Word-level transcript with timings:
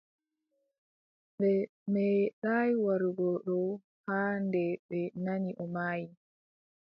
Ɓe 1.37 1.51
meeɗaay 1.91 2.71
warugo 2.83 3.27
ɗo 3.45 3.57
haa 4.05 4.31
nde 4.45 4.63
ɓe 4.89 4.99
nani 5.25 5.49
o 5.63 5.65
maayi. 5.75 6.05